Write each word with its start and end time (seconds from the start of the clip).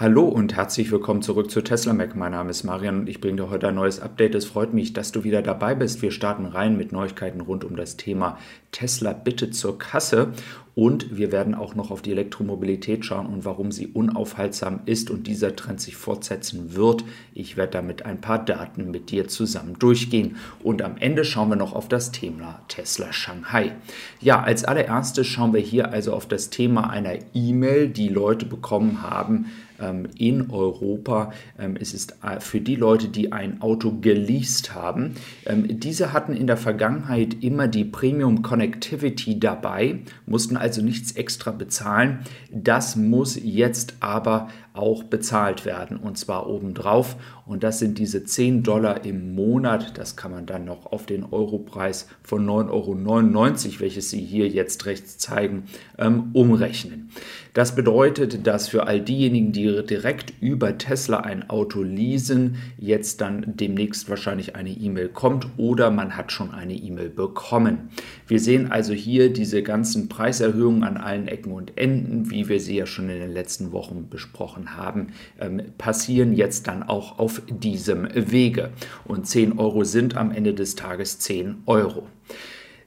Hallo 0.00 0.24
und 0.24 0.56
herzlich 0.56 0.90
willkommen 0.90 1.20
zurück 1.20 1.50
zu 1.50 1.60
Tesla 1.60 1.92
Mac. 1.92 2.16
Mein 2.16 2.32
Name 2.32 2.48
ist 2.48 2.64
Marian 2.64 3.00
und 3.00 3.08
ich 3.10 3.20
bringe 3.20 3.36
dir 3.36 3.50
heute 3.50 3.68
ein 3.68 3.74
neues 3.74 4.00
Update. 4.00 4.34
Es 4.34 4.46
freut 4.46 4.72
mich, 4.72 4.94
dass 4.94 5.12
du 5.12 5.24
wieder 5.24 5.42
dabei 5.42 5.74
bist. 5.74 6.00
Wir 6.00 6.10
starten 6.10 6.46
rein 6.46 6.78
mit 6.78 6.90
Neuigkeiten 6.90 7.42
rund 7.42 7.64
um 7.64 7.76
das 7.76 7.98
Thema 7.98 8.38
Tesla 8.72 9.12
bitte 9.12 9.50
zur 9.50 9.78
Kasse 9.78 10.32
und 10.74 11.18
wir 11.18 11.32
werden 11.32 11.54
auch 11.54 11.74
noch 11.74 11.90
auf 11.90 12.00
die 12.00 12.12
Elektromobilität 12.12 13.04
schauen 13.04 13.26
und 13.26 13.44
warum 13.44 13.72
sie 13.72 13.88
unaufhaltsam 13.88 14.80
ist 14.86 15.10
und 15.10 15.26
dieser 15.26 15.54
Trend 15.54 15.82
sich 15.82 15.96
fortsetzen 15.96 16.74
wird. 16.74 17.04
Ich 17.34 17.58
werde 17.58 17.72
damit 17.72 18.06
ein 18.06 18.22
paar 18.22 18.42
Daten 18.42 18.90
mit 18.90 19.10
dir 19.10 19.28
zusammen 19.28 19.78
durchgehen 19.78 20.36
und 20.62 20.80
am 20.80 20.96
Ende 20.96 21.26
schauen 21.26 21.50
wir 21.50 21.56
noch 21.56 21.74
auf 21.74 21.88
das 21.88 22.12
Thema 22.12 22.62
Tesla 22.68 23.12
Shanghai. 23.12 23.72
Ja, 24.20 24.42
als 24.42 24.64
allererstes 24.64 25.26
schauen 25.26 25.52
wir 25.52 25.60
hier 25.60 25.92
also 25.92 26.14
auf 26.14 26.26
das 26.26 26.48
Thema 26.48 26.88
einer 26.88 27.18
E-Mail, 27.34 27.88
die 27.88 28.08
Leute 28.08 28.46
bekommen 28.46 29.02
haben, 29.02 29.46
ähm, 29.80 29.89
in 30.16 30.50
Europa. 30.50 31.32
Ähm, 31.58 31.76
es 31.78 31.94
ist 31.94 32.16
äh, 32.22 32.40
für 32.40 32.60
die 32.60 32.76
Leute, 32.76 33.08
die 33.08 33.32
ein 33.32 33.60
Auto 33.60 33.98
geleast 34.00 34.74
haben. 34.74 35.14
Ähm, 35.46 35.80
diese 35.80 36.12
hatten 36.12 36.32
in 36.32 36.46
der 36.46 36.56
Vergangenheit 36.56 37.42
immer 37.42 37.68
die 37.68 37.84
Premium 37.84 38.42
Connectivity 38.42 39.38
dabei, 39.38 40.00
mussten 40.26 40.56
also 40.56 40.82
nichts 40.82 41.12
extra 41.12 41.50
bezahlen. 41.50 42.20
Das 42.52 42.96
muss 42.96 43.38
jetzt 43.42 43.94
aber 44.00 44.48
auch 44.72 45.02
bezahlt 45.02 45.64
werden 45.64 45.96
und 45.96 46.16
zwar 46.16 46.48
obendrauf. 46.48 47.16
Und 47.46 47.64
das 47.64 47.80
sind 47.80 47.98
diese 47.98 48.24
10 48.24 48.62
Dollar 48.62 49.04
im 49.04 49.34
Monat. 49.34 49.98
Das 49.98 50.14
kann 50.14 50.30
man 50.30 50.46
dann 50.46 50.64
noch 50.64 50.86
auf 50.86 51.06
den 51.06 51.24
Europreis 51.24 52.06
von 52.22 52.46
9,99 52.46 52.70
Euro, 52.70 53.80
welches 53.80 54.10
Sie 54.10 54.20
hier 54.20 54.46
jetzt 54.46 54.86
rechts 54.86 55.18
zeigen, 55.18 55.64
ähm, 55.98 56.30
umrechnen. 56.32 57.10
Das 57.52 57.74
bedeutet, 57.74 58.46
dass 58.46 58.68
für 58.68 58.86
all 58.86 59.00
diejenigen, 59.00 59.50
die 59.50 59.66
direkt 59.82 60.32
über 60.40 60.78
Tesla 60.78 61.20
ein 61.20 61.48
Auto 61.50 61.82
leasen, 61.82 62.56
jetzt 62.78 63.20
dann 63.20 63.56
demnächst 63.56 64.08
wahrscheinlich 64.08 64.56
eine 64.56 64.70
E-Mail 64.70 65.08
kommt 65.08 65.46
oder 65.56 65.90
man 65.90 66.16
hat 66.16 66.32
schon 66.32 66.50
eine 66.52 66.74
E-Mail 66.74 67.10
bekommen. 67.10 67.90
Wir 68.26 68.40
sehen 68.40 68.70
also 68.70 68.92
hier 68.92 69.32
diese 69.32 69.62
ganzen 69.62 70.08
Preiserhöhungen 70.08 70.84
an 70.84 70.96
allen 70.96 71.28
Ecken 71.28 71.52
und 71.52 71.76
Enden, 71.76 72.30
wie 72.30 72.48
wir 72.48 72.60
sie 72.60 72.76
ja 72.76 72.86
schon 72.86 73.08
in 73.08 73.20
den 73.20 73.32
letzten 73.32 73.72
Wochen 73.72 74.08
besprochen 74.08 74.76
haben, 74.76 75.08
ähm, 75.40 75.62
passieren 75.78 76.32
jetzt 76.32 76.66
dann 76.68 76.82
auch 76.82 77.18
auf 77.18 77.42
diesem 77.48 78.08
Wege. 78.14 78.70
Und 79.04 79.26
10 79.26 79.58
Euro 79.58 79.84
sind 79.84 80.16
am 80.16 80.30
Ende 80.30 80.54
des 80.54 80.74
Tages 80.74 81.18
10 81.18 81.62
Euro. 81.66 82.06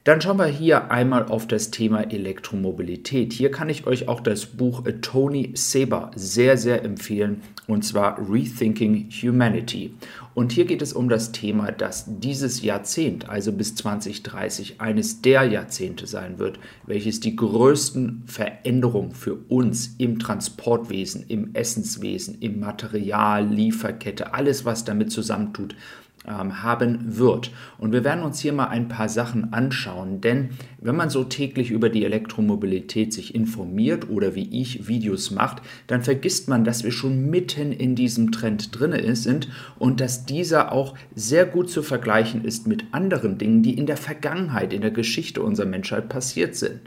Dann 0.06 0.20
schauen 0.20 0.36
wir 0.36 0.48
hier 0.48 0.92
einmal 0.92 1.28
auf 1.28 1.48
das 1.48 1.72
Thema 1.72 2.02
Elektromobilität. 2.12 3.32
Hier 3.32 3.52
kann 3.52 3.70
ich 3.70 3.88
euch 3.88 4.10
auch 4.10 4.20
das 4.20 4.46
Buch 4.46 4.84
Tony 5.02 5.52
Seba 5.54 6.12
sehr, 6.14 6.58
sehr 6.58 6.84
empfehlen, 6.84 7.42
und 7.68 7.86
zwar 7.86 8.18
Rethinking 8.30 9.10
Humanity. 9.10 9.94
Und 10.34 10.52
hier 10.52 10.66
geht 10.66 10.82
es 10.82 10.92
um 10.92 11.08
das 11.08 11.32
Thema, 11.32 11.72
dass 11.72 12.04
dieses 12.20 12.64
Jahrzehnt, 12.64 13.30
also 13.30 13.54
bis 13.54 13.76
2030, 13.76 14.82
eines 14.82 15.22
der 15.22 15.46
Jahrzehnte 15.46 16.06
sein 16.06 16.38
wird, 16.38 16.60
welches 16.86 17.22
die 17.22 17.38
größten 17.38 18.24
Veränderungen 18.26 19.14
für 19.14 19.36
uns 19.48 19.96
im 20.00 20.20
Transportwesen, 20.20 21.24
im 21.30 21.56
Essenswesen, 21.56 22.40
im 22.42 22.60
Material, 22.60 23.48
Lieferkette, 23.48 24.34
alles, 24.34 24.66
was 24.66 24.84
damit 24.84 25.14
zusammentut, 25.14 25.76
haben 26.26 27.18
wird. 27.18 27.52
Und 27.78 27.92
wir 27.92 28.04
werden 28.04 28.24
uns 28.24 28.40
hier 28.40 28.54
mal 28.54 28.68
ein 28.68 28.88
paar 28.88 29.10
Sachen 29.10 29.54
anschauen, 29.54 30.22
denn 30.22 30.50
wenn 30.80 30.96
man 30.96 31.10
so 31.10 31.24
täglich 31.24 31.72
über 31.72 31.90
die 31.90 32.06
Elektromobilität 32.06 33.14
sich 33.14 33.36
informiert 33.36 34.10
oder 34.10 34.36
wie 34.36 34.62
ich 34.62 34.88
Videos 34.88 35.32
macht, 35.32 35.62
dann 35.88 36.04
vergisst 36.04 36.48
man, 36.48 36.64
dass 36.64 36.84
wir 36.84 36.92
schon 36.92 37.30
mitten 37.30 37.72
in 37.72 37.96
diesem 37.96 38.32
Trend 38.32 38.78
drin 38.78 38.94
sind 39.16 39.50
und 39.80 40.00
dass 40.00 40.26
dieser 40.26 40.72
auch 40.72 40.96
sehr 41.16 41.46
gut 41.46 41.70
zu 41.70 41.84
vergleichen 41.84 42.46
ist 42.46 42.68
mit 42.68 42.86
anderen 42.92 43.38
Dingen, 43.38 43.64
die 43.64 43.78
in 43.78 43.86
der 43.86 43.98
Vergangenheit, 43.98 44.74
in 44.74 44.82
der 44.82 44.92
Geschichte 44.92 45.42
unserer 45.42 45.68
Menschheit 45.68 46.10
passiert 46.10 46.56
sind. 46.56 46.82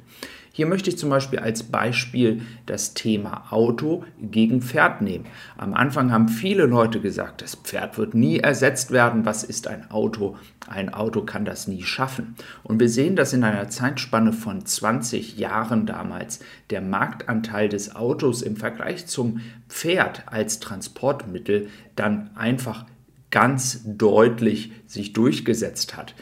Hier 0.56 0.66
möchte 0.66 0.88
ich 0.88 0.96
zum 0.96 1.10
Beispiel 1.10 1.38
als 1.38 1.64
Beispiel 1.64 2.40
das 2.64 2.94
Thema 2.94 3.44
Auto 3.50 4.04
gegen 4.18 4.62
Pferd 4.62 5.02
nehmen. 5.02 5.26
Am 5.58 5.74
Anfang 5.74 6.10
haben 6.10 6.30
viele 6.30 6.64
Leute 6.64 7.02
gesagt, 7.02 7.42
das 7.42 7.56
Pferd 7.56 7.98
wird 7.98 8.14
nie 8.14 8.38
ersetzt 8.38 8.90
werden. 8.90 9.26
Was 9.26 9.44
ist 9.44 9.68
ein 9.68 9.90
Auto? 9.90 10.38
Ein 10.66 10.94
Auto 10.94 11.20
kann 11.26 11.44
das 11.44 11.68
nie 11.68 11.82
schaffen. 11.82 12.36
Und 12.62 12.80
wir 12.80 12.88
sehen, 12.88 13.16
dass 13.16 13.34
in 13.34 13.44
einer 13.44 13.68
Zeitspanne 13.68 14.32
von 14.32 14.64
20 14.64 15.36
Jahren 15.36 15.84
damals 15.84 16.40
der 16.70 16.80
Marktanteil 16.80 17.68
des 17.68 17.94
Autos 17.94 18.40
im 18.40 18.56
Vergleich 18.56 19.06
zum 19.06 19.42
Pferd 19.68 20.22
als 20.24 20.58
Transportmittel 20.58 21.68
dann 21.96 22.30
einfach 22.34 22.86
ganz 23.30 23.82
deutlich 23.84 24.72
sich 24.86 25.12
durchgesetzt 25.12 25.98
hat. 25.98 26.14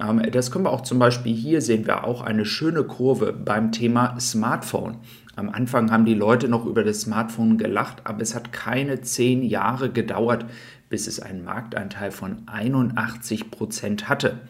Ähm, 0.00 0.22
das 0.30 0.50
können 0.50 0.64
wir 0.64 0.72
auch 0.72 0.82
zum 0.82 0.98
Beispiel 0.98 1.34
hier 1.34 1.60
sehen 1.60 1.86
wir 1.86 2.04
auch 2.04 2.22
eine 2.22 2.44
schöne 2.44 2.84
Kurve 2.84 3.32
beim 3.32 3.72
Thema 3.72 4.18
Smartphone. 4.20 4.98
Am 5.34 5.48
Anfang 5.48 5.90
haben 5.90 6.04
die 6.04 6.14
Leute 6.14 6.48
noch 6.48 6.66
über 6.66 6.84
das 6.84 7.02
Smartphone 7.02 7.56
gelacht, 7.56 8.02
aber 8.04 8.20
es 8.20 8.34
hat 8.34 8.52
keine 8.52 9.00
zehn 9.00 9.42
Jahre 9.42 9.90
gedauert, 9.90 10.44
bis 10.90 11.06
es 11.06 11.20
einen 11.20 11.42
Marktanteil 11.42 12.10
von 12.10 12.42
81 12.46 13.50
Prozent 13.50 14.10
hatte. 14.10 14.40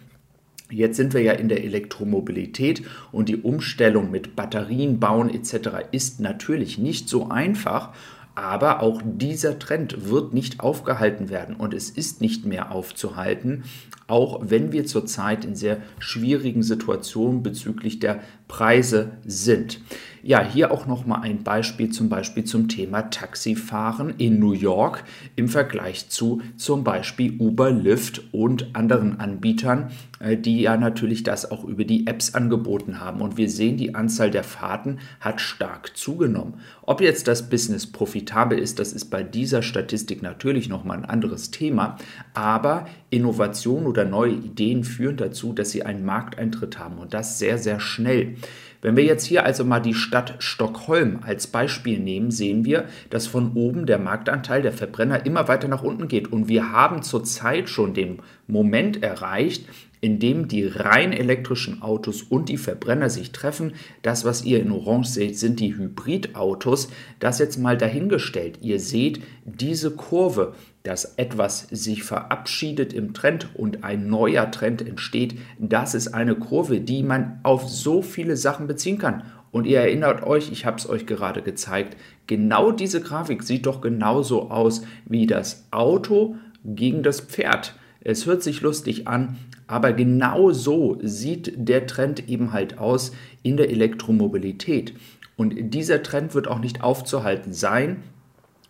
Jetzt 0.70 0.96
sind 0.96 1.14
wir 1.14 1.20
ja 1.20 1.32
in 1.32 1.48
der 1.48 1.62
Elektromobilität 1.64 2.82
und 3.12 3.28
die 3.28 3.36
Umstellung 3.36 4.10
mit 4.10 4.34
Batterien 4.34 4.98
bauen 4.98 5.28
etc. 5.28 5.86
ist 5.92 6.18
natürlich 6.18 6.78
nicht 6.78 7.08
so 7.08 7.28
einfach. 7.28 7.92
Aber 8.34 8.80
auch 8.80 9.02
dieser 9.04 9.58
Trend 9.58 10.08
wird 10.08 10.32
nicht 10.32 10.60
aufgehalten 10.60 11.28
werden 11.28 11.54
und 11.56 11.74
es 11.74 11.90
ist 11.90 12.20
nicht 12.20 12.46
mehr 12.46 12.72
aufzuhalten, 12.72 13.64
auch 14.06 14.40
wenn 14.42 14.72
wir 14.72 14.86
zurzeit 14.86 15.44
in 15.44 15.54
sehr 15.54 15.78
schwierigen 15.98 16.62
Situationen 16.62 17.42
bezüglich 17.42 17.98
der 17.98 18.20
Preise 18.48 19.12
sind. 19.24 19.80
Ja, 20.24 20.40
hier 20.40 20.70
auch 20.70 20.86
noch 20.86 21.04
mal 21.04 21.20
ein 21.20 21.42
Beispiel 21.42 21.90
zum 21.90 22.08
Beispiel 22.08 22.44
zum 22.44 22.68
Thema 22.68 23.10
Taxifahren 23.10 24.14
in 24.18 24.38
New 24.38 24.52
York 24.52 25.02
im 25.34 25.48
Vergleich 25.48 26.10
zu 26.10 26.42
zum 26.56 26.84
Beispiel 26.84 27.40
Uber, 27.40 27.72
Lyft 27.72 28.22
und 28.30 28.76
anderen 28.76 29.18
Anbietern, 29.18 29.90
äh, 30.20 30.36
die 30.36 30.62
ja 30.62 30.76
natürlich 30.76 31.24
das 31.24 31.50
auch 31.50 31.64
über 31.64 31.84
die 31.84 32.06
Apps 32.06 32.36
angeboten 32.36 33.00
haben. 33.00 33.20
Und 33.20 33.36
wir 33.36 33.50
sehen, 33.50 33.76
die 33.76 33.96
Anzahl 33.96 34.30
der 34.30 34.44
Fahrten 34.44 35.00
hat 35.18 35.40
stark 35.40 35.96
zugenommen. 35.96 36.54
Ob 36.82 37.00
jetzt 37.00 37.26
das 37.26 37.50
Business 37.50 37.90
profitabel 37.90 38.60
ist, 38.60 38.78
das 38.78 38.92
ist 38.92 39.06
bei 39.06 39.24
dieser 39.24 39.62
Statistik 39.62 40.22
natürlich 40.22 40.68
noch 40.68 40.84
mal 40.84 40.98
ein 40.98 41.04
anderes 41.04 41.50
Thema. 41.50 41.96
Aber 42.32 42.86
Innovation 43.10 43.86
oder 43.86 44.04
neue 44.04 44.34
Ideen 44.34 44.84
führen 44.84 45.16
dazu, 45.16 45.52
dass 45.52 45.72
sie 45.72 45.82
einen 45.82 46.04
Markteintritt 46.04 46.78
haben 46.78 46.98
und 46.98 47.12
das 47.12 47.40
sehr, 47.40 47.58
sehr 47.58 47.80
schnell. 47.80 48.36
Wenn 48.82 48.96
wir 48.96 49.04
jetzt 49.04 49.24
hier 49.24 49.44
also 49.44 49.64
mal 49.64 49.78
die 49.78 49.94
Stadt 49.94 50.34
Stockholm 50.40 51.20
als 51.22 51.46
Beispiel 51.46 52.00
nehmen, 52.00 52.32
sehen 52.32 52.64
wir, 52.64 52.86
dass 53.10 53.28
von 53.28 53.52
oben 53.54 53.86
der 53.86 53.98
Marktanteil 53.98 54.60
der 54.60 54.72
Verbrenner 54.72 55.24
immer 55.24 55.46
weiter 55.46 55.68
nach 55.68 55.84
unten 55.84 56.08
geht. 56.08 56.32
Und 56.32 56.48
wir 56.48 56.72
haben 56.72 57.02
zurzeit 57.02 57.68
schon 57.68 57.94
den 57.94 58.18
Moment 58.48 59.00
erreicht, 59.00 59.66
in 60.02 60.18
dem 60.18 60.48
die 60.48 60.66
rein 60.66 61.14
elektrischen 61.14 61.80
Autos 61.80 62.22
und 62.22 62.50
die 62.50 62.58
Verbrenner 62.58 63.08
sich 63.08 63.32
treffen. 63.32 63.72
Das, 64.02 64.26
was 64.26 64.44
ihr 64.44 64.60
in 64.60 64.70
Orange 64.70 65.08
seht, 65.08 65.38
sind 65.38 65.60
die 65.60 65.74
Hybridautos. 65.74 66.88
Das 67.20 67.38
jetzt 67.38 67.56
mal 67.56 67.78
dahingestellt. 67.78 68.58
Ihr 68.60 68.80
seht 68.80 69.22
diese 69.46 69.92
Kurve 69.92 70.54
dass 70.82 71.14
etwas 71.16 71.68
sich 71.70 72.02
verabschiedet 72.02 72.92
im 72.92 73.14
Trend 73.14 73.48
und 73.54 73.84
ein 73.84 74.08
neuer 74.08 74.50
Trend 74.50 74.82
entsteht, 74.82 75.38
das 75.58 75.94
ist 75.94 76.08
eine 76.08 76.34
Kurve, 76.34 76.80
die 76.80 77.02
man 77.02 77.38
auf 77.44 77.68
so 77.68 78.02
viele 78.02 78.36
Sachen 78.36 78.66
beziehen 78.66 78.98
kann. 78.98 79.22
Und 79.52 79.66
ihr 79.66 79.80
erinnert 79.80 80.22
euch, 80.24 80.50
ich 80.50 80.64
habe 80.64 80.78
es 80.78 80.88
euch 80.88 81.06
gerade 81.06 81.42
gezeigt, 81.42 81.96
genau 82.26 82.72
diese 82.72 83.00
Grafik 83.00 83.42
sieht 83.42 83.66
doch 83.66 83.80
genauso 83.80 84.50
aus 84.50 84.82
wie 85.04 85.26
das 85.26 85.68
Auto 85.70 86.36
gegen 86.64 87.02
das 87.02 87.20
Pferd. 87.20 87.74
Es 88.04 88.26
hört 88.26 88.42
sich 88.42 88.60
lustig 88.60 89.06
an, 89.06 89.38
aber 89.66 89.92
genau 89.92 90.50
so 90.50 90.98
sieht 91.02 91.52
der 91.56 91.86
Trend 91.86 92.28
eben 92.28 92.52
halt 92.52 92.78
aus 92.78 93.12
in 93.42 93.56
der 93.56 93.70
Elektromobilität. 93.70 94.94
Und 95.36 95.54
dieser 95.74 96.02
Trend 96.02 96.34
wird 96.34 96.48
auch 96.48 96.58
nicht 96.58 96.82
aufzuhalten 96.82 97.52
sein 97.52 98.02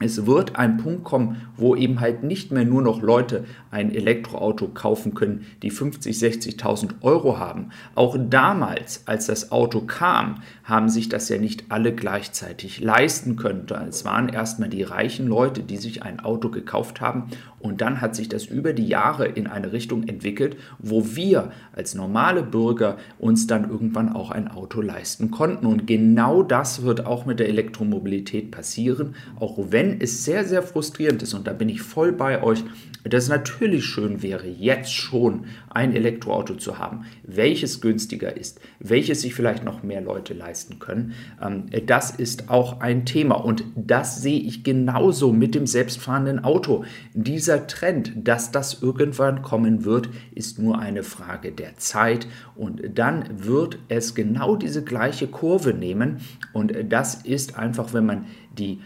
es 0.03 0.27
wird 0.27 0.57
ein 0.57 0.77
Punkt 0.79 1.05
kommen, 1.05 1.43
wo 1.57 1.75
eben 1.77 2.01
halt 2.01 2.23
nicht 2.23 2.53
mehr 2.53 2.65
nur 2.65 2.83
noch 2.83 3.03
Leute 3.03 3.45
ein 3.71 3.95
Elektroauto 3.95 4.69
kaufen 4.69 5.15
können, 5.15 5.47
die 5.63 5.71
50, 5.71 6.17
60.000 6.17 7.03
Euro 7.03 7.39
haben. 7.39 7.71
Auch 7.95 8.17
damals, 8.19 9.07
als 9.07 9.27
das 9.27 9.53
Auto 9.53 9.83
kam, 9.83 10.43
haben 10.65 10.89
sich 10.89 11.09
das 11.09 11.29
ja 11.29 11.39
nicht 11.39 11.67
alle 11.71 11.95
gleichzeitig 11.95 12.81
leisten 12.81 13.37
können. 13.37 13.67
Es 13.89 14.05
waren 14.05 14.29
erstmal 14.29 14.69
die 14.69 14.83
reichen 14.83 15.27
Leute, 15.27 15.63
die 15.63 15.77
sich 15.77 16.03
ein 16.03 16.21
Auto 16.21 16.51
gekauft 16.51 17.01
haben 17.01 17.31
und 17.63 17.81
dann 17.81 18.01
hat 18.01 18.17
sich 18.17 18.29
das 18.29 18.47
über 18.47 18.73
die 18.73 18.87
Jahre 18.87 19.27
in 19.27 19.47
eine 19.47 19.73
Richtung 19.73 20.09
entwickelt, 20.09 20.57
wo 20.81 21.15
wir 21.15 21.53
als 21.73 21.95
normale 21.95 22.43
Bürger 22.43 22.97
uns 23.19 23.47
dann 23.47 23.71
irgendwann 23.71 24.13
auch 24.13 24.33
ein 24.33 24.49
Auto 24.49 24.81
leisten 24.81 25.31
konnten. 25.31 25.67
Und 25.67 25.87
genau 25.87 26.43
das 26.43 26.83
wird 26.83 27.07
auch 27.07 27.25
mit 27.25 27.39
der 27.39 27.49
Elektromobilität 27.49 28.51
passieren, 28.51 29.15
auch 29.39 29.59
wenn 29.71 29.92
wenn 29.93 30.01
es 30.01 30.25
sehr, 30.25 30.45
sehr 30.45 30.63
frustrierend 30.63 31.23
ist, 31.23 31.35
und 31.35 31.47
da 31.47 31.53
bin 31.53 31.69
ich 31.69 31.83
voll 31.83 32.13
bei 32.13 32.43
euch, 32.43 32.65
dass 33.05 33.25
es 33.25 33.29
natürlich 33.29 33.85
schön 33.85 34.23
wäre, 34.23 34.47
jetzt 34.47 34.93
schon 34.93 35.47
ein 35.71 35.95
Elektroauto 35.95 36.55
zu 36.55 36.79
haben, 36.79 37.05
welches 37.25 37.81
günstiger 37.81 38.37
ist, 38.37 38.61
welches 38.79 39.23
sich 39.23 39.35
vielleicht 39.35 39.65
noch 39.65 39.83
mehr 39.83 40.01
Leute 40.01 40.35
leisten 40.35 40.79
können. 40.79 41.15
Ähm, 41.43 41.67
das 41.87 42.13
ist 42.13 42.49
auch 42.49 42.81
ein 42.81 43.05
Thema 43.05 43.35
und 43.35 43.65
das 43.75 44.23
sehe 44.23 44.41
ich 44.41 44.63
genauso 44.63 45.33
mit 45.33 45.55
dem 45.55 45.67
selbstfahrenden 45.67 46.45
Auto. 46.45 46.85
Dieser 47.13 47.67
Trend, 47.67 48.13
dass 48.17 48.53
das 48.53 48.83
irgendwann 48.83 49.43
kommen 49.43 49.85
wird, 49.85 50.09
ist 50.35 50.61
nur 50.61 50.79
eine 50.79 51.03
Frage 51.03 51.51
der 51.51 51.77
Zeit 51.77 52.29
und 52.55 52.83
dann 52.95 53.25
wird 53.45 53.79
es 53.89 54.15
genau 54.15 54.55
diese 54.55 54.85
gleiche 54.85 55.27
Kurve 55.27 55.75
nehmen 55.75 56.19
und 56.53 56.73
das 56.89 57.17
ist 57.17 57.59
einfach, 57.59 57.93
wenn 57.93 58.07
man 58.07 58.27
die 58.57 58.81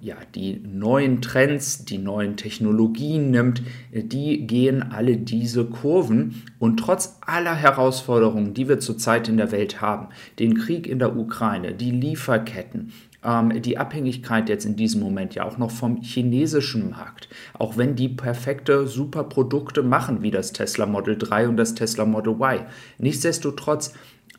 ja, 0.00 0.16
die 0.34 0.60
neuen 0.60 1.22
Trends, 1.22 1.84
die 1.84 1.98
neuen 1.98 2.36
Technologien 2.36 3.30
nimmt, 3.30 3.62
die 3.92 4.46
gehen 4.46 4.82
alle 4.82 5.16
diese 5.16 5.64
Kurven. 5.64 6.42
Und 6.58 6.78
trotz 6.78 7.18
aller 7.20 7.54
Herausforderungen, 7.54 8.54
die 8.54 8.68
wir 8.68 8.78
zurzeit 8.78 9.28
in 9.28 9.36
der 9.36 9.52
Welt 9.52 9.80
haben, 9.80 10.08
den 10.38 10.56
Krieg 10.56 10.86
in 10.86 10.98
der 10.98 11.16
Ukraine, 11.16 11.74
die 11.74 11.90
Lieferketten, 11.90 12.92
ähm, 13.26 13.60
die 13.60 13.78
Abhängigkeit 13.78 14.48
jetzt 14.48 14.64
in 14.64 14.76
diesem 14.76 15.00
Moment 15.00 15.34
ja 15.34 15.44
auch 15.44 15.58
noch 15.58 15.70
vom 15.70 16.00
chinesischen 16.00 16.90
Markt, 16.90 17.28
auch 17.54 17.76
wenn 17.76 17.96
die 17.96 18.08
perfekte, 18.08 18.86
super 18.86 19.24
Produkte 19.24 19.82
machen, 19.82 20.22
wie 20.22 20.30
das 20.30 20.52
Tesla 20.52 20.86
Model 20.86 21.18
3 21.18 21.48
und 21.48 21.56
das 21.56 21.74
Tesla 21.74 22.04
Model 22.04 22.34
Y. 22.34 22.66
Nichtsdestotrotz 22.98 23.92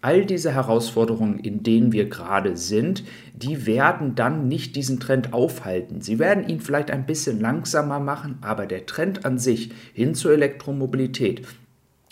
all 0.07 0.25
diese 0.25 0.54
Herausforderungen, 0.54 1.38
in 1.38 1.63
denen 1.63 1.92
wir 1.92 2.07
gerade 2.07 2.56
sind, 2.56 3.04
die 3.33 3.65
werden 3.65 4.15
dann 4.15 4.48
nicht 4.48 4.77
diesen 4.77 5.01
Trend 5.01 5.33
aufhalten. 5.33 6.00
Sie 6.00 6.18
werden 6.18 6.48
ihn 6.48 6.62
vielleicht 6.62 6.92
ein 6.92 7.06
bisschen 7.06 7.42
langsamer 7.42 8.00
machen, 8.00 8.38
aber 8.39 8.68
der 8.68 8.86
Trend 8.86 9.25
an 9.25 9.38
sich 9.38 9.71
hin 9.94 10.15
zur 10.15 10.31
Elektromobilität 10.31 11.45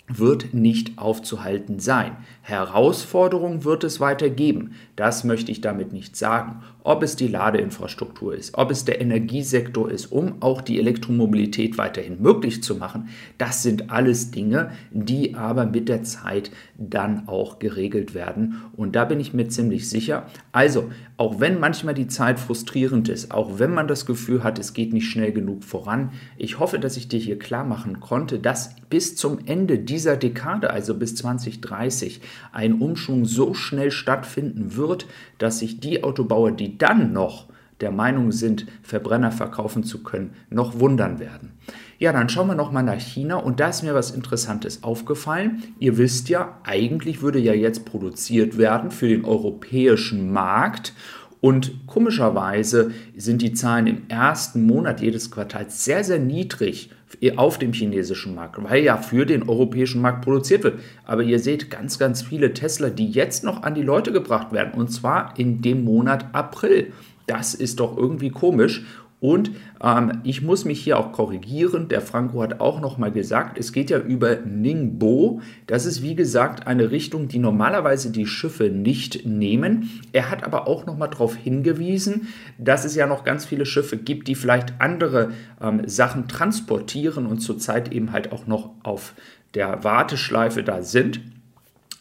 wird 0.08 0.52
nicht 0.52 0.98
aufzuhalten 0.98 1.80
sein. 1.80 2.18
Herausforderungen 2.42 3.64
wird 3.64 3.82
es 3.82 3.98
weiter 3.98 4.28
geben. 4.28 4.74
Das 4.94 5.24
möchte 5.24 5.50
ich 5.50 5.62
damit 5.62 5.94
nicht 5.94 6.16
sagen. 6.16 6.64
Ob 6.86 7.02
es 7.02 7.16
die 7.16 7.26
Ladeinfrastruktur 7.26 8.32
ist, 8.36 8.56
ob 8.56 8.70
es 8.70 8.84
der 8.84 9.00
Energiesektor 9.00 9.90
ist, 9.90 10.12
um 10.12 10.40
auch 10.40 10.60
die 10.60 10.78
Elektromobilität 10.78 11.78
weiterhin 11.78 12.22
möglich 12.22 12.62
zu 12.62 12.76
machen, 12.76 13.08
das 13.38 13.64
sind 13.64 13.90
alles 13.90 14.30
Dinge, 14.30 14.70
die 14.92 15.34
aber 15.34 15.66
mit 15.66 15.88
der 15.88 16.04
Zeit 16.04 16.52
dann 16.78 17.26
auch 17.26 17.58
geregelt 17.58 18.14
werden. 18.14 18.62
Und 18.76 18.94
da 18.94 19.04
bin 19.04 19.18
ich 19.18 19.34
mir 19.34 19.48
ziemlich 19.48 19.90
sicher. 19.90 20.28
Also, 20.52 20.92
auch 21.16 21.40
wenn 21.40 21.58
manchmal 21.58 21.94
die 21.94 22.06
Zeit 22.06 22.38
frustrierend 22.38 23.08
ist, 23.08 23.32
auch 23.32 23.58
wenn 23.58 23.74
man 23.74 23.88
das 23.88 24.06
Gefühl 24.06 24.44
hat, 24.44 24.60
es 24.60 24.72
geht 24.72 24.92
nicht 24.92 25.10
schnell 25.10 25.32
genug 25.32 25.64
voran, 25.64 26.12
ich 26.36 26.60
hoffe, 26.60 26.78
dass 26.78 26.96
ich 26.96 27.08
dir 27.08 27.18
hier 27.18 27.38
klar 27.38 27.64
machen 27.64 27.98
konnte, 27.98 28.38
dass 28.38 28.76
bis 28.90 29.16
zum 29.16 29.38
Ende 29.46 29.80
dieser 29.80 30.16
Dekade, 30.16 30.70
also 30.70 30.94
bis 30.94 31.16
2030, 31.16 32.20
ein 32.52 32.74
Umschwung 32.74 33.24
so 33.24 33.54
schnell 33.54 33.90
stattfinden 33.90 34.76
wird, 34.76 35.06
dass 35.38 35.58
sich 35.58 35.80
die 35.80 36.04
Autobauer, 36.04 36.52
die 36.52 36.75
dann 36.78 37.12
noch 37.12 37.46
der 37.80 37.90
Meinung 37.90 38.32
sind, 38.32 38.66
Verbrenner 38.82 39.30
verkaufen 39.30 39.84
zu 39.84 40.02
können, 40.02 40.34
noch 40.48 40.80
wundern 40.80 41.18
werden. 41.18 41.52
Ja, 41.98 42.12
dann 42.12 42.28
schauen 42.28 42.48
wir 42.48 42.54
noch 42.54 42.72
mal 42.72 42.82
nach 42.82 43.00
China 43.00 43.36
und 43.36 43.60
da 43.60 43.68
ist 43.68 43.82
mir 43.82 43.94
was 43.94 44.10
Interessantes 44.10 44.82
aufgefallen. 44.82 45.62
Ihr 45.78 45.96
wisst 45.96 46.28
ja, 46.28 46.58
eigentlich 46.64 47.22
würde 47.22 47.38
ja 47.38 47.54
jetzt 47.54 47.86
produziert 47.86 48.58
werden 48.58 48.90
für 48.90 49.08
den 49.08 49.24
europäischen 49.24 50.30
Markt 50.30 50.92
und 51.40 51.86
komischerweise 51.86 52.92
sind 53.16 53.42
die 53.42 53.52
Zahlen 53.52 53.86
im 53.86 54.02
ersten 54.08 54.66
Monat 54.66 55.00
jedes 55.00 55.30
Quartals 55.30 55.84
sehr, 55.84 56.02
sehr 56.02 56.18
niedrig 56.18 56.90
auf 57.36 57.58
dem 57.58 57.72
chinesischen 57.72 58.34
Markt, 58.34 58.62
weil 58.62 58.82
ja 58.82 58.96
für 58.96 59.26
den 59.26 59.48
europäischen 59.48 60.00
Markt 60.00 60.24
produziert 60.24 60.64
wird. 60.64 60.80
Aber 61.04 61.22
ihr 61.22 61.38
seht 61.38 61.70
ganz, 61.70 61.98
ganz 61.98 62.22
viele 62.22 62.52
Tesla, 62.52 62.90
die 62.90 63.08
jetzt 63.08 63.44
noch 63.44 63.62
an 63.62 63.74
die 63.74 63.82
Leute 63.82 64.12
gebracht 64.12 64.52
werden, 64.52 64.74
und 64.74 64.88
zwar 64.88 65.34
in 65.38 65.62
dem 65.62 65.84
Monat 65.84 66.26
April. 66.32 66.92
Das 67.26 67.54
ist 67.54 67.80
doch 67.80 67.96
irgendwie 67.96 68.30
komisch. 68.30 68.84
Und 69.18 69.52
ähm, 69.82 70.20
ich 70.24 70.42
muss 70.42 70.64
mich 70.66 70.84
hier 70.84 70.98
auch 70.98 71.12
korrigieren. 71.12 71.88
Der 71.88 72.02
Franco 72.02 72.42
hat 72.42 72.60
auch 72.60 72.80
noch 72.80 72.98
mal 72.98 73.10
gesagt, 73.10 73.58
es 73.58 73.72
geht 73.72 73.88
ja 73.88 73.98
über 73.98 74.36
Ningbo. 74.36 75.40
Das 75.66 75.86
ist 75.86 76.02
wie 76.02 76.14
gesagt 76.14 76.66
eine 76.66 76.90
Richtung, 76.90 77.28
die 77.28 77.38
normalerweise 77.38 78.10
die 78.10 78.26
Schiffe 78.26 78.64
nicht 78.64 79.24
nehmen. 79.24 80.02
Er 80.12 80.30
hat 80.30 80.44
aber 80.44 80.68
auch 80.68 80.84
noch 80.84 80.98
mal 80.98 81.08
darauf 81.08 81.34
hingewiesen, 81.34 82.28
dass 82.58 82.84
es 82.84 82.94
ja 82.94 83.06
noch 83.06 83.24
ganz 83.24 83.46
viele 83.46 83.64
Schiffe 83.64 83.96
gibt, 83.96 84.28
die 84.28 84.34
vielleicht 84.34 84.80
andere 84.80 85.30
ähm, 85.62 85.88
Sachen 85.88 86.28
transportieren 86.28 87.26
und 87.26 87.38
zurzeit 87.38 87.92
eben 87.92 88.12
halt 88.12 88.32
auch 88.32 88.46
noch 88.46 88.70
auf 88.82 89.14
der 89.54 89.82
Warteschleife 89.82 90.62
da 90.62 90.82
sind. 90.82 91.20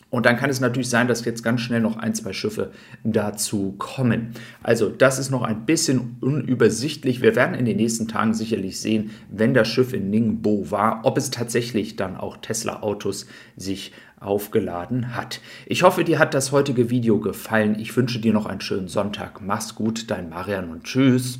Und 0.10 0.25
dann 0.25 0.38
kann 0.38 0.50
es 0.50 0.62
natürlich 0.62 0.90
sein, 0.90 1.07
dass 1.07 1.25
jetzt 1.25 1.44
ganz 1.44 1.62
schnell 1.62 1.81
noch 1.81 1.98
ein, 1.98 2.13
zwei 2.13 2.31
Schiffe 2.31 2.72
dazu 3.04 3.74
kommen. 3.78 4.31
Also 4.63 4.90
das 4.90 5.19
ist 5.19 5.30
noch 5.30 5.42
ein 5.42 5.66
bisschen 5.66 6.18
unübersichtlich. 6.22 7.22
Wir 7.22 7.36
werden 7.36 7.56
in 7.56 7.66
den 7.66 7.78
nächsten 7.78 8.07
Tagen 8.07 8.34
sicherlich 8.34 8.80
sehen, 8.80 9.12
wenn 9.30 9.54
das 9.54 9.68
Schiff 9.68 9.94
in 9.94 10.10
Ningbo 10.10 10.72
war, 10.72 11.02
ob 11.04 11.18
es 11.18 11.31
tatsächlich 11.31 11.96
dann 11.96 12.16
auch 12.16 12.38
Tesla-Autos 12.38 13.25
sich 13.57 13.92
aufgeladen 14.19 15.16
hat. 15.16 15.42
Ich 15.66 15.84
hoffe, 15.84 16.04
dir 16.04 16.19
hat 16.19 16.34
das 16.34 16.52
heutige 16.52 16.90
Video 16.90 17.19
gefallen. 17.19 17.78
Ich 17.80 17.96
wünsche 17.98 18.19
dir 18.19 18.34
noch 18.34 18.46
einen 18.46 18.62
schönen 18.62 18.88
Sonntag. 18.88 19.42
Mach's 19.42 19.75
gut, 19.75 20.10
dein 20.10 20.30
Marian 20.30 20.69
und 20.69 20.84
tschüss. 20.86 21.40